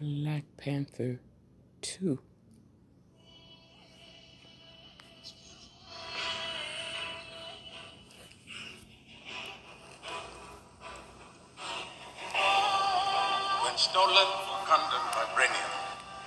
Black 0.00 0.44
Panther 0.56 1.20
2. 1.82 2.18
When 13.60 13.76
stolen 13.76 14.16
Wakandan 14.48 15.04
vibranium 15.12 15.72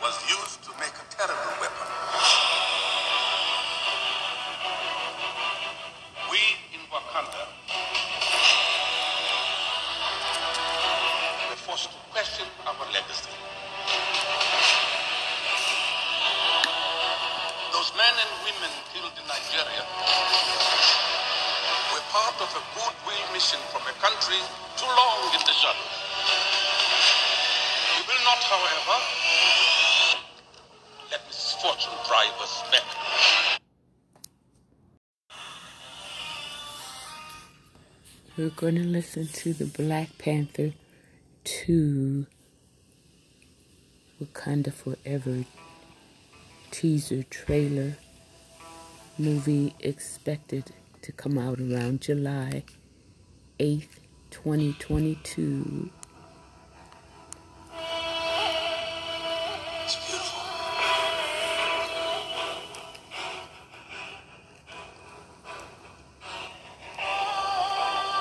was 0.03 0.21
used 0.30 0.62
to 0.66 0.70
make 0.77 0.94
a 0.94 1.05
terrible 1.09 1.58
weapon, 1.59 1.90
we 6.30 6.38
in 6.76 6.81
Wakanda 6.94 7.62
men 18.03 18.20
and 18.20 18.35
women 18.43 18.71
killed 18.91 19.16
in 19.16 19.25
Nigeria 19.31 19.84
were 21.95 22.03
part 22.11 22.35
of 22.44 22.52
a 22.52 22.63
goodwill 22.75 23.25
mission 23.31 23.59
from 23.71 23.80
a 23.88 23.95
country 24.03 24.39
too 24.75 24.91
long 24.91 25.31
in 25.31 25.39
the. 25.48 25.77
We 27.95 28.02
will 28.03 28.23
not, 28.27 28.41
however, 28.44 28.97
let 31.11 31.21
misfortune 31.27 31.95
drive 32.05 32.35
us 32.44 32.63
back. 32.73 32.89
We're 38.35 38.50
going 38.50 38.75
to 38.75 38.83
listen 38.83 39.28
to 39.28 39.53
the 39.53 39.66
Black 39.66 40.17
Panther 40.17 40.73
2 41.45 42.25
Wakanda 44.22 44.73
Forever 44.73 45.45
teaser 46.73 47.21
trailer 47.29 47.95
movie 49.19 49.75
expected 49.79 50.71
to 51.03 51.11
come 51.11 51.38
out 51.38 51.59
around 51.59 52.02
July 52.02 52.63
8th, 53.59 53.99
2022. 54.31 55.91
It's 59.83 59.95
beautiful. 59.97 60.41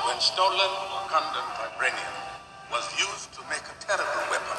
When 0.05 0.21
stolen 0.21 0.73
Wakandan 0.93 1.49
vibranium 1.57 2.17
was 2.71 2.85
used 3.01 3.33
to 3.33 3.41
make 3.49 3.65
a 3.65 3.77
terrible 3.81 4.31
weapon, 4.31 4.59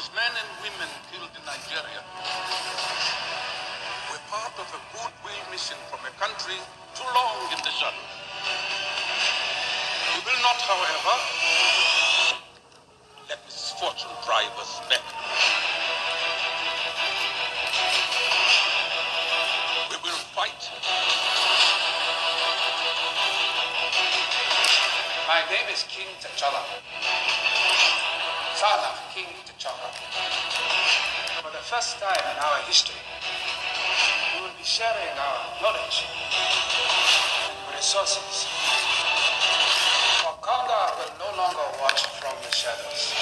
Those 0.00 0.16
men 0.16 0.32
and 0.32 0.48
women 0.64 0.88
killed 1.12 1.28
in 1.28 1.44
Nigeria 1.44 2.00
were 4.08 4.22
part 4.32 4.56
of 4.56 4.64
a 4.72 4.80
goodwill 4.96 5.44
mission 5.52 5.76
from 5.92 6.00
a 6.08 6.12
country 6.16 6.56
too 6.96 7.04
long 7.12 7.36
in 7.52 7.60
the 7.60 7.68
shadows. 7.68 8.16
We 10.16 10.24
will 10.24 10.40
not, 10.40 10.56
however, 10.56 11.16
let 13.28 13.44
misfortune 13.44 14.08
drive 14.24 14.56
us 14.56 14.80
back. 14.88 15.04
We 19.92 19.96
will 20.00 20.20
fight. 20.32 20.64
My 25.28 25.44
name 25.52 25.68
is 25.68 25.84
King 25.92 26.08
T'Challa, 26.24 26.64
of 28.62 29.00
King 29.14 29.24
T'Chaka. 29.46 29.88
For 31.40 31.50
the 31.50 31.64
first 31.64 31.98
time 31.98 32.12
in 32.12 32.36
our 32.44 32.58
history, 32.68 33.00
we 34.34 34.42
will 34.42 34.52
be 34.58 34.64
sharing 34.64 35.16
our 35.16 35.62
knowledge 35.62 36.04
and 36.04 37.74
resources. 37.74 38.44
Wakanda 40.20 40.92
will 40.98 41.14
no 41.24 41.36
longer 41.40 41.66
watch 41.80 42.04
from 42.20 42.36
the 42.44 42.52
shadows. 42.52 43.19